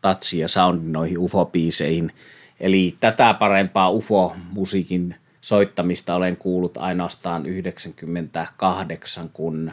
tatsi 0.02 0.40
ja 0.40 0.48
soundin 0.48 0.92
noihin 0.92 1.18
UFO-biiseihin. 1.18 2.12
Eli 2.60 2.96
tätä 3.00 3.34
parempaa 3.34 3.92
UFO-musiikin 3.92 5.16
soittamista 5.42 6.16
olen 6.16 6.38
kuullut 6.38 6.78
ainoastaan 6.78 7.46
98, 7.46 9.30
kun 9.34 9.72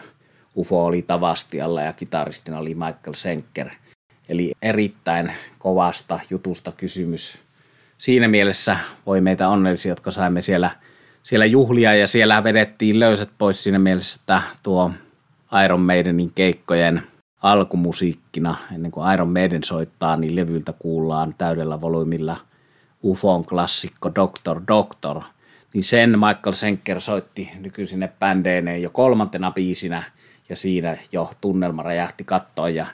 UFO 0.57 0.85
oli 0.85 1.03
Tavastialla 1.03 1.83
ja 1.83 1.93
kitaristina 1.93 2.59
oli 2.59 2.75
Michael 2.75 3.15
Senker. 3.15 3.71
Eli 4.33 4.53
erittäin 4.63 5.33
kovasta 5.59 6.21
jutusta 6.31 6.73
kysymys. 6.77 7.39
Siinä 7.99 8.29
mielessä 8.29 8.77
voi 9.07 9.21
meitä 9.21 9.49
onnellisia, 9.49 9.93
jotka 9.93 10.11
saimme 10.11 10.43
siellä, 10.43 10.71
siellä 11.23 11.47
juhlia 11.47 11.95
ja 11.95 12.07
siellä 12.07 12.45
vedettiin 12.45 13.01
löysät 13.01 13.31
pois 13.39 13.65
siinä 13.65 13.79
mielessä, 13.79 14.21
että 14.21 14.43
tuo 14.63 14.91
Iron 15.65 15.81
Maidenin 15.81 16.33
keikkojen 16.35 17.03
alkumusiikkina, 17.43 18.57
ennen 18.75 18.91
kuin 18.91 19.13
Iron 19.13 19.33
Maiden 19.33 19.65
soittaa, 19.65 20.17
niin 20.17 20.37
levyltä 20.37 20.73
kuullaan 20.79 21.35
täydellä 21.39 21.81
volyymilla 21.81 22.37
UFOn 23.03 23.45
klassikko 23.47 24.15
Doctor 24.15 24.63
Doctor. 24.69 25.21
Niin 25.75 25.83
sen 25.83 26.11
Michael 26.11 26.53
Senker 26.53 27.01
soitti 27.01 27.51
nykyisine 27.61 28.13
bändeineen 28.21 28.83
jo 28.83 28.91
kolmantena 28.91 29.51
biisinä 29.51 30.03
ja 30.49 30.57
siinä 30.57 30.97
jo 31.13 31.31
tunnelma 31.41 31.83
räjähti 31.83 32.25
kattoon 32.25 32.75
ja 32.75 32.87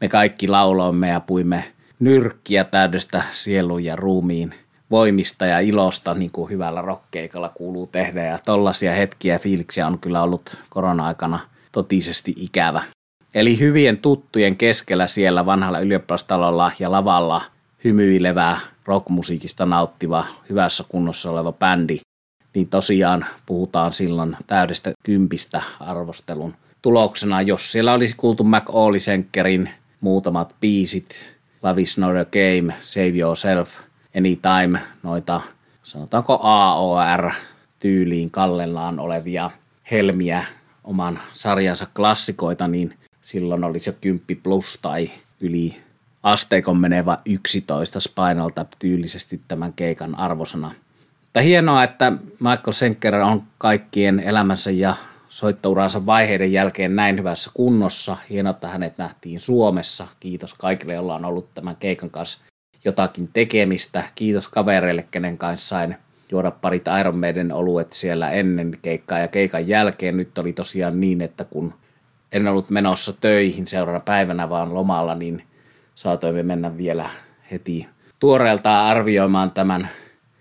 me 0.00 0.08
kaikki 0.08 0.48
lauloimme 0.48 1.08
ja 1.08 1.20
puimme 1.20 1.64
nyrkkiä 2.00 2.64
täydestä 2.64 3.22
sielun 3.30 3.84
ja 3.84 3.96
ruumiin 3.96 4.54
voimista 4.90 5.46
ja 5.46 5.60
ilosta, 5.60 6.14
niin 6.14 6.30
kuin 6.30 6.50
hyvällä 6.50 6.82
rokkeikalla 6.82 7.48
kuuluu 7.48 7.86
tehdä. 7.86 8.24
Ja 8.24 8.38
tollaisia 8.44 8.92
hetkiä 8.92 9.34
ja 9.34 9.38
fiiliksiä 9.38 9.86
on 9.86 9.98
kyllä 9.98 10.22
ollut 10.22 10.58
korona-aikana 10.70 11.38
totisesti 11.72 12.34
ikävä. 12.36 12.82
Eli 13.34 13.58
hyvien 13.58 13.98
tuttujen 13.98 14.56
keskellä 14.56 15.06
siellä 15.06 15.46
vanhalla 15.46 15.78
ylioppilastalolla 15.78 16.72
ja 16.78 16.90
lavalla 16.90 17.42
hymyilevää 17.84 18.60
rockmusiikista 18.84 19.66
nauttiva, 19.66 20.26
hyvässä 20.50 20.84
kunnossa 20.88 21.30
oleva 21.30 21.52
bändi, 21.52 22.00
niin 22.54 22.68
tosiaan 22.68 23.26
puhutaan 23.46 23.92
silloin 23.92 24.36
täydestä 24.46 24.92
kympistä 25.02 25.62
arvostelun 25.80 26.54
tuloksena. 26.82 27.42
Jos 27.42 27.72
siellä 27.72 27.92
olisi 27.92 28.14
kuultu 28.16 28.44
McAuley 28.44 29.00
muutamat 30.00 30.54
biisit, 30.60 31.36
Love 31.62 31.82
is 31.82 31.98
not 31.98 32.16
a 32.16 32.24
game, 32.24 32.74
Save 32.80 33.18
yourself, 33.18 33.70
Anytime, 34.18 34.80
noita 35.02 35.40
sanotaanko 35.82 36.38
AOR-tyyliin 36.42 38.30
kallellaan 38.30 38.98
olevia 38.98 39.50
helmiä 39.90 40.44
oman 40.84 41.18
sarjansa 41.32 41.86
klassikoita, 41.96 42.68
niin 42.68 42.94
silloin 43.20 43.64
oli 43.64 43.78
se 43.78 43.92
10 44.00 44.22
plus 44.42 44.78
tai 44.82 45.10
yli 45.40 45.76
asteikon 46.22 46.76
menevä 46.76 47.18
11 47.24 48.00
Spinal 48.00 48.50
Tap 48.50 48.68
tyylisesti 48.78 49.40
tämän 49.48 49.72
keikan 49.72 50.18
arvosana. 50.18 50.74
Mutta 51.22 51.40
hienoa, 51.40 51.84
että 51.84 52.12
Michael 52.40 52.72
Senker 52.72 53.14
on 53.14 53.42
kaikkien 53.58 54.20
elämänsä 54.20 54.70
ja 54.70 54.94
soittouransa 55.36 56.06
vaiheiden 56.06 56.52
jälkeen 56.52 56.96
näin 56.96 57.18
hyvässä 57.18 57.50
kunnossa. 57.54 58.16
Hienoa, 58.30 58.50
että 58.50 58.68
hänet 58.68 58.98
nähtiin 58.98 59.40
Suomessa. 59.40 60.06
Kiitos 60.20 60.54
kaikille, 60.54 60.94
joilla 60.94 61.14
on 61.14 61.24
ollut 61.24 61.54
tämän 61.54 61.76
keikan 61.76 62.10
kanssa 62.10 62.44
jotakin 62.84 63.28
tekemistä. 63.32 64.02
Kiitos 64.14 64.48
kavereille, 64.48 65.04
kenen 65.10 65.38
kanssa 65.38 65.68
sain 65.68 65.96
juoda 66.30 66.50
parit 66.50 66.84
Iron 67.00 67.18
Maiden 67.18 67.52
oluet 67.52 67.92
siellä 67.92 68.30
ennen 68.30 68.78
keikkaa 68.82 69.18
ja 69.18 69.28
keikan 69.28 69.68
jälkeen. 69.68 70.16
Nyt 70.16 70.38
oli 70.38 70.52
tosiaan 70.52 71.00
niin, 71.00 71.20
että 71.20 71.44
kun 71.44 71.74
en 72.32 72.48
ollut 72.48 72.70
menossa 72.70 73.12
töihin 73.20 73.66
seuraavana 73.66 74.04
päivänä, 74.04 74.48
vaan 74.48 74.74
lomalla, 74.74 75.14
niin 75.14 75.42
saatoimme 75.94 76.42
mennä 76.42 76.76
vielä 76.76 77.10
heti 77.50 77.88
tuoreeltaan 78.18 78.86
arvioimaan 78.86 79.50
tämän 79.50 79.88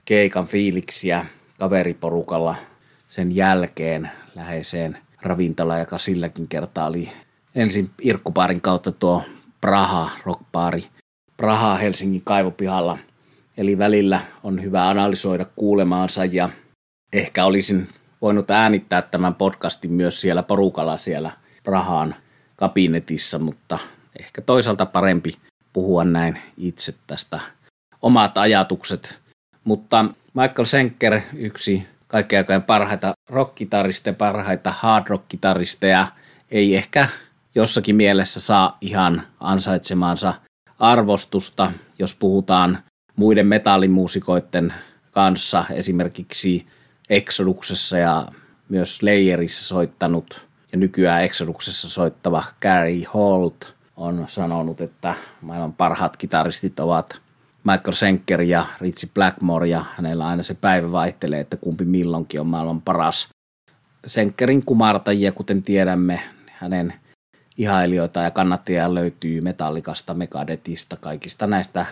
keikan 0.06 0.48
fiiliksiä 0.48 1.26
kaveriporukalla 1.60 2.56
sen 3.08 3.36
jälkeen 3.36 4.12
läheiseen 4.36 4.98
ravintolaan, 5.22 5.80
joka 5.80 5.98
silläkin 5.98 6.48
kertaa 6.48 6.88
oli 6.88 7.12
ensin 7.56 7.90
Irkkupaarin 8.02 8.62
kautta 8.62 8.92
tuo 8.92 9.24
Praha 9.62 10.10
rockpaari 10.26 10.84
Praha 11.38 11.76
Helsingin 11.76 12.22
kaivopihalla. 12.24 12.98
Eli 13.58 13.78
välillä 13.78 14.20
on 14.44 14.64
hyvä 14.64 14.90
analysoida 14.90 15.46
kuulemaansa 15.56 16.26
ja 16.26 16.50
ehkä 17.14 17.46
olisin 17.46 17.88
voinut 18.22 18.52
äänittää 18.52 19.02
tämän 19.02 19.36
podcastin 19.36 19.94
myös 19.94 20.22
siellä 20.22 20.44
porukalla 20.44 20.98
siellä 20.98 21.32
Prahaan 21.64 22.16
kabinetissa, 22.56 23.40
mutta 23.40 23.80
ehkä 24.20 24.42
toisaalta 24.42 24.86
parempi 24.86 25.34
puhua 25.74 26.04
näin 26.04 26.40
itse 26.58 26.94
tästä 27.08 27.40
omat 28.02 28.38
ajatukset. 28.38 29.20
Mutta 29.64 30.06
Michael 30.34 30.66
Senker, 30.66 31.22
yksi 31.34 31.88
kaikkein 32.16 32.40
aikojen 32.40 32.64
parhaita 32.64 33.14
rockkitaristeja, 33.30 34.14
parhaita 34.14 34.72
hard 34.72 35.06
rockkitaristeja, 35.08 36.08
ei 36.52 36.76
ehkä 36.76 37.08
jossakin 37.56 37.96
mielessä 37.96 38.40
saa 38.40 38.78
ihan 38.82 39.24
ansaitsemaansa 39.40 40.34
arvostusta, 40.80 41.72
jos 42.00 42.14
puhutaan 42.14 42.78
muiden 43.16 43.48
metallimuusikoiden 43.48 44.74
kanssa, 45.12 45.66
esimerkiksi 45.72 46.68
Exoduksessa 47.10 47.98
ja 47.98 48.28
myös 48.70 49.04
Layerissa 49.04 49.68
soittanut 49.68 50.46
ja 50.72 50.78
nykyään 50.78 51.24
Exoduksessa 51.24 51.90
soittava 51.90 52.44
Gary 52.62 53.04
Holt 53.14 53.76
on 53.98 54.26
sanonut, 54.28 54.82
että 54.82 55.16
maailman 55.42 55.74
parhaat 55.74 56.18
kitaristit 56.18 56.80
ovat 56.80 57.22
Michael 57.66 57.94
Senker 57.94 58.42
ja 58.42 58.66
Ritchie 58.82 59.10
Blackmore 59.14 59.68
ja 59.68 59.86
hänellä 59.98 60.28
aina 60.28 60.44
se 60.44 60.54
päivä 60.54 60.92
vaihtelee, 60.92 61.40
että 61.40 61.58
kumpi 61.58 61.86
milloinkin 61.86 62.40
on 62.40 62.48
maailman 62.48 62.82
paras. 62.82 63.30
Senkerin 64.06 64.66
kumartajia, 64.66 65.32
kuten 65.32 65.64
tiedämme, 65.64 66.22
hänen 66.52 66.94
ihailijoita 67.58 68.22
ja 68.22 68.32
kannattajia 68.32 68.94
löytyy 68.94 69.42
Metallikasta, 69.42 70.14
Megadetista, 70.14 70.98
kaikista 70.98 71.48
näistä 71.48 71.86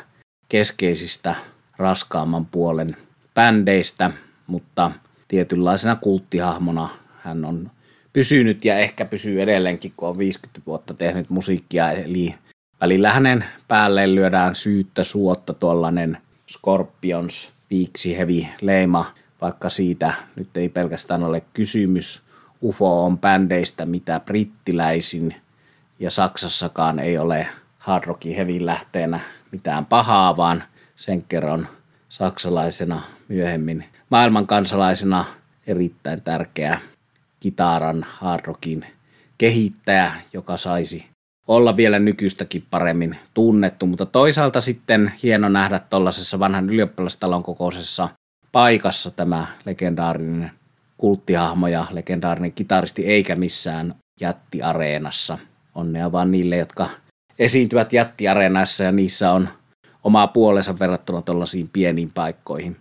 keskeisistä 0.49 1.35
raskaamman 1.77 2.45
puolen 2.45 2.97
bändeistä, 3.33 4.11
mutta 4.47 4.91
tietynlaisena 5.27 5.95
kulttihahmona 5.95 6.89
hän 7.21 7.45
on 7.45 7.71
pysynyt 8.13 8.65
ja 8.65 8.77
ehkä 8.77 9.05
pysyy 9.05 9.41
edelleenkin, 9.41 9.93
kun 9.97 10.09
on 10.09 10.17
50 10.17 10.61
vuotta 10.65 10.93
tehnyt 10.93 11.29
musiikkia, 11.29 11.91
eli 11.91 12.35
välillä 12.83 13.11
hänen 13.11 13.45
päälleen 13.67 14.15
lyödään 14.15 14.55
syyttä 14.55 15.03
suotta 15.03 15.53
tuollainen 15.53 16.17
Scorpions 16.51 17.53
viiksi 17.69 18.17
heavy 18.17 18.45
leima, 18.61 19.11
vaikka 19.41 19.69
siitä 19.69 20.13
nyt 20.35 20.57
ei 20.57 20.69
pelkästään 20.69 21.23
ole 21.23 21.41
kysymys. 21.53 22.23
UFO 22.63 23.05
on 23.05 23.19
bändeistä 23.19 23.85
mitä 23.85 24.19
brittiläisin 24.19 25.35
ja 25.99 26.11
Saksassakaan 26.11 26.99
ei 26.99 27.17
ole 27.17 27.47
hard 27.77 28.03
rockin 28.03 28.35
heavy 28.35 28.65
lähteenä 28.65 29.19
mitään 29.51 29.85
pahaa, 29.85 30.37
vaan 30.37 30.63
sen 30.95 31.23
kerran 31.23 31.67
saksalaisena 32.09 33.01
myöhemmin 33.27 33.85
maailman 34.09 34.47
kansalaisena 34.47 35.25
erittäin 35.67 36.21
tärkeä 36.21 36.79
kitaran 37.39 38.05
hard 38.09 38.45
rockin 38.45 38.85
kehittäjä, 39.37 40.11
joka 40.33 40.57
saisi 40.57 41.12
olla 41.47 41.77
vielä 41.77 41.99
nykyistäkin 41.99 42.63
paremmin 42.69 43.17
tunnettu, 43.33 43.85
mutta 43.85 44.05
toisaalta 44.05 44.61
sitten 44.61 45.13
hieno 45.23 45.49
nähdä 45.49 45.79
tuollaisessa 45.79 46.39
vanhan 46.39 46.69
ylioppilastalon 46.69 47.43
kokoisessa 47.43 48.09
paikassa 48.51 49.11
tämä 49.11 49.47
legendaarinen 49.65 50.51
kulttihahmo 50.97 51.67
ja 51.67 51.85
legendaarinen 51.91 52.53
kitaristi, 52.53 53.05
eikä 53.05 53.35
missään 53.35 53.95
jättiareenassa. 54.21 55.37
Onnea 55.75 56.11
vaan 56.11 56.31
niille, 56.31 56.57
jotka 56.57 56.89
esiintyvät 57.39 57.93
jättiareenassa 57.93 58.83
ja 58.83 58.91
niissä 58.91 59.31
on 59.31 59.49
omaa 60.03 60.27
puolensa 60.27 60.79
verrattuna 60.79 61.21
tuollaisiin 61.21 61.69
pieniin 61.73 62.11
paikkoihin. 62.13 62.77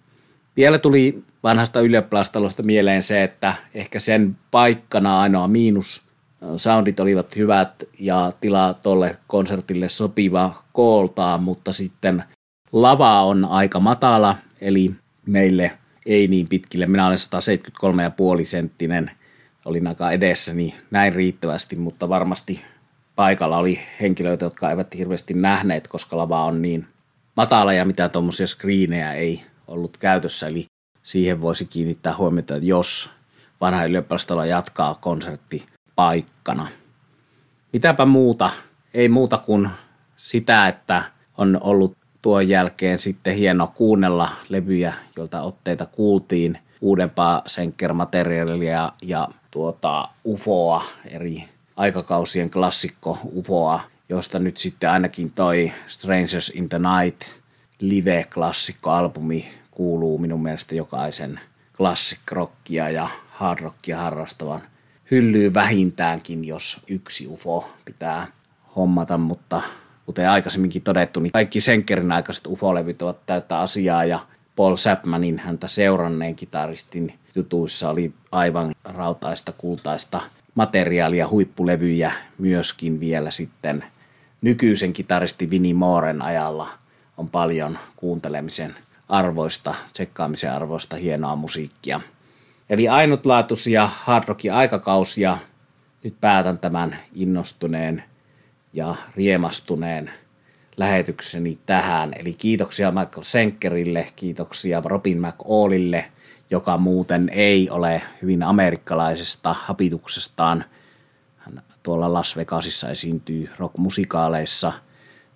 Vielä 0.56 0.78
tuli 0.78 1.24
vanhasta 1.42 1.80
ylioppilastalosta 1.80 2.62
mieleen 2.62 3.02
se, 3.02 3.22
että 3.22 3.54
ehkä 3.74 4.00
sen 4.00 4.36
paikkana 4.50 5.20
ainoa 5.20 5.48
miinus 5.48 6.11
soundit 6.56 7.00
olivat 7.00 7.36
hyvät 7.36 7.84
ja 7.98 8.32
tila 8.40 8.74
tuolle 8.74 9.18
konsertille 9.26 9.88
sopiva 9.88 10.62
kooltaan, 10.72 11.42
mutta 11.42 11.72
sitten 11.72 12.24
lava 12.72 13.22
on 13.22 13.44
aika 13.44 13.80
matala, 13.80 14.36
eli 14.60 14.94
meille 15.26 15.78
ei 16.06 16.28
niin 16.28 16.48
pitkille. 16.48 16.86
Minä 16.86 17.06
olen 17.06 17.18
173,5 18.40 18.46
senttinen, 18.46 19.10
olin 19.64 19.86
aika 19.86 20.10
edessäni 20.10 20.74
näin 20.90 21.12
riittävästi, 21.12 21.76
mutta 21.76 22.08
varmasti 22.08 22.64
paikalla 23.16 23.58
oli 23.58 23.80
henkilöitä, 24.00 24.44
jotka 24.44 24.70
eivät 24.70 24.94
hirveästi 24.96 25.34
nähneet, 25.34 25.88
koska 25.88 26.16
lava 26.16 26.44
on 26.44 26.62
niin 26.62 26.86
matala 27.36 27.72
ja 27.72 27.84
mitään 27.84 28.10
tuommoisia 28.10 28.46
screenejä 28.46 29.12
ei 29.12 29.42
ollut 29.68 29.96
käytössä. 29.96 30.46
Eli 30.46 30.66
siihen 31.02 31.40
voisi 31.40 31.64
kiinnittää 31.64 32.16
huomiota, 32.16 32.56
jos 32.56 33.10
vanha 33.60 33.84
ylioppilastola 33.84 34.46
jatkaa 34.46 34.94
konsertti 34.94 35.66
paikkana. 36.02 36.68
Mitäpä 37.72 38.04
muuta? 38.04 38.50
Ei 38.94 39.08
muuta 39.08 39.38
kuin 39.38 39.68
sitä, 40.16 40.68
että 40.68 41.02
on 41.38 41.58
ollut 41.60 41.96
tuon 42.22 42.48
jälkeen 42.48 42.98
sitten 42.98 43.34
hieno 43.36 43.66
kuunnella 43.66 44.28
levyjä, 44.48 44.94
joilta 45.16 45.42
otteita 45.42 45.86
kuultiin, 45.86 46.58
uudempaa 46.80 47.42
Senker-materiaalia 47.46 48.92
ja 49.02 49.28
tuota 49.50 50.08
UFOa, 50.24 50.84
eri 51.10 51.44
aikakausien 51.76 52.50
klassikko 52.50 53.18
UFOa, 53.34 53.80
josta 54.08 54.38
nyt 54.38 54.56
sitten 54.56 54.90
ainakin 54.90 55.30
toi 55.30 55.72
Strangers 55.86 56.52
in 56.54 56.68
the 56.68 56.78
Night 56.78 57.22
live-klassikko-albumi 57.80 59.44
kuuluu 59.70 60.18
minun 60.18 60.42
mielestä 60.42 60.74
jokaisen 60.74 61.40
klassikkrockia 61.76 62.90
ja 62.90 63.08
hardrockia 63.30 63.98
harrastavan 63.98 64.71
hyllyy 65.12 65.54
vähintäänkin, 65.54 66.44
jos 66.44 66.80
yksi 66.88 67.26
UFO 67.26 67.70
pitää 67.84 68.26
hommata, 68.76 69.18
mutta 69.18 69.62
kuten 70.06 70.30
aikaisemminkin 70.30 70.82
todettu, 70.82 71.20
niin 71.20 71.32
kaikki 71.32 71.60
Senkerin 71.60 72.12
aikaiset 72.12 72.46
UFO-levyt 72.46 73.02
ovat 73.02 73.26
täyttä 73.26 73.58
asiaa 73.60 74.04
ja 74.04 74.20
Paul 74.56 74.76
Chapmanin 74.76 75.38
häntä 75.38 75.68
seuranneen 75.68 76.36
kitaristin 76.36 77.14
jutuissa 77.34 77.90
oli 77.90 78.12
aivan 78.32 78.74
rautaista, 78.84 79.52
kultaista 79.52 80.20
materiaalia, 80.54 81.28
huippulevyjä 81.28 82.12
myöskin 82.38 83.00
vielä 83.00 83.30
sitten 83.30 83.84
nykyisen 84.42 84.92
kitaristi 84.92 85.50
Vinnie 85.50 85.74
Mooren 85.74 86.22
ajalla 86.22 86.68
on 87.16 87.28
paljon 87.28 87.78
kuuntelemisen 87.96 88.74
arvoista, 89.08 89.74
tsekkaamisen 89.92 90.52
arvoista 90.52 90.96
hienoa 90.96 91.36
musiikkia. 91.36 92.00
Eli 92.72 92.88
ainutlaatuisia 92.88 93.90
hard 94.02 94.24
rockin 94.28 94.52
aikakausia. 94.52 95.38
Nyt 96.04 96.14
päätän 96.20 96.58
tämän 96.58 96.96
innostuneen 97.14 98.04
ja 98.72 98.94
riemastuneen 99.16 100.10
lähetykseni 100.76 101.58
tähän. 101.66 102.12
Eli 102.16 102.32
kiitoksia 102.32 102.90
Michael 102.90 103.22
Senkerille, 103.22 104.12
kiitoksia 104.16 104.82
Robin 104.84 105.20
McAllille, 105.20 106.04
joka 106.50 106.78
muuten 106.78 107.28
ei 107.32 107.70
ole 107.70 108.02
hyvin 108.22 108.42
amerikkalaisesta 108.42 109.52
hapituksestaan. 109.52 110.64
Hän 111.36 111.62
tuolla 111.82 112.12
Las 112.12 112.36
Vegasissa 112.36 112.90
esiintyy 112.90 113.50
rockmusikaaleissa, 113.58 114.72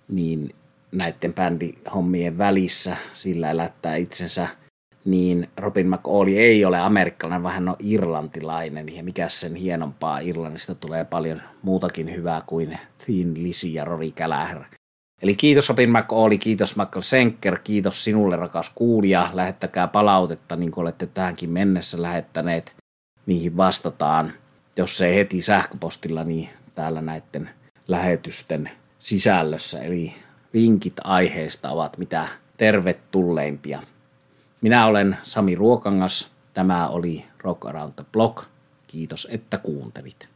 niin 0.07 0.55
näiden 0.91 1.33
bändihommien 1.33 2.37
välissä 2.37 2.97
sillä 3.13 3.51
elättää 3.51 3.95
itsensä, 3.95 4.47
niin 5.07 5.49
Robin 5.57 5.89
McAuley 5.89 6.37
ei 6.37 6.65
ole 6.65 6.79
amerikkalainen, 6.79 7.43
vaan 7.43 7.53
hän 7.53 7.69
on 7.69 7.75
irlantilainen. 7.79 8.95
Ja 8.95 9.03
mikä 9.03 9.29
sen 9.29 9.55
hienompaa, 9.55 10.19
Irlannista 10.19 10.75
tulee 10.75 11.05
paljon 11.05 11.41
muutakin 11.61 12.15
hyvää 12.15 12.43
kuin 12.47 12.79
Thin 13.05 13.43
Lizzy 13.43 13.67
ja 13.67 13.85
Rory 13.85 14.11
Gallagher. 14.11 14.63
Eli 15.21 15.35
kiitos 15.35 15.69
Robin 15.69 15.91
McAuley, 15.91 16.37
kiitos 16.37 16.77
Michael 16.77 17.01
Senker, 17.01 17.59
kiitos 17.63 18.03
sinulle 18.03 18.35
rakas 18.35 18.71
kuulija. 18.75 19.29
Lähettäkää 19.33 19.87
palautetta, 19.87 20.55
niin 20.55 20.71
kuin 20.71 20.81
olette 20.81 21.05
tähänkin 21.05 21.49
mennessä 21.49 22.01
lähettäneet. 22.01 22.75
Niihin 23.25 23.57
vastataan, 23.57 24.33
jos 24.77 25.01
ei 25.01 25.15
heti 25.15 25.41
sähköpostilla, 25.41 26.23
niin 26.23 26.49
täällä 26.75 27.01
näiden 27.01 27.49
lähetysten 27.87 28.69
sisällössä. 28.99 29.79
Eli 29.79 30.13
vinkit 30.53 30.93
aiheesta 31.03 31.69
ovat 31.69 31.97
mitä 31.97 32.27
tervetulleimpia. 32.57 33.81
Minä 34.61 34.85
olen 34.85 35.17
Sami 35.23 35.55
Ruokangas. 35.55 36.31
Tämä 36.53 36.87
oli 36.87 37.25
Rock 37.39 37.65
Around 37.65 37.93
the 37.95 38.05
Block. 38.11 38.45
Kiitos, 38.87 39.27
että 39.31 39.57
kuuntelit. 39.57 40.29